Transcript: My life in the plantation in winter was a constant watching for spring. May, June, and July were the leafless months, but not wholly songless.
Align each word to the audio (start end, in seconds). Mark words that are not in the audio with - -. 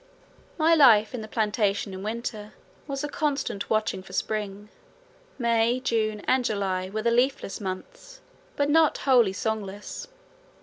My 0.57 0.73
life 0.73 1.13
in 1.13 1.21
the 1.21 1.27
plantation 1.27 1.93
in 1.93 2.01
winter 2.01 2.53
was 2.87 3.03
a 3.03 3.07
constant 3.07 3.69
watching 3.69 4.01
for 4.01 4.13
spring. 4.13 4.69
May, 5.37 5.79
June, 5.79 6.21
and 6.21 6.43
July 6.43 6.89
were 6.89 7.03
the 7.03 7.11
leafless 7.11 7.61
months, 7.61 8.19
but 8.55 8.67
not 8.67 8.97
wholly 8.97 9.31
songless. 9.33 10.07